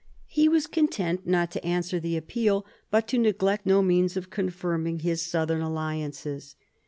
He 0.25 0.49
was 0.49 0.65
content 0.65 1.27
not 1.27 1.51
to 1.51 1.63
answer 1.63 1.99
the 1.99 2.17
appeal, 2.17 2.65
but 2.89 3.07
to 3.09 3.19
neglect 3.19 3.67
no 3.67 3.83
means 3.83 4.17
of 4.17 4.31
confirming 4.31 5.01
his 5.01 5.21
southern 5.21 5.61
alliances. 5.61 6.55